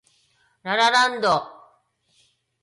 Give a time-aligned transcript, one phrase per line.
[0.63, 1.47] ラ・ラ・ランド